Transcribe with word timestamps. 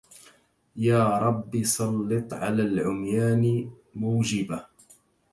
يا 0.89 1.03
رب 1.17 1.63
سلط 1.63 2.33
على 2.33 2.63
العميان 2.63 3.71
موجبة 3.95 4.65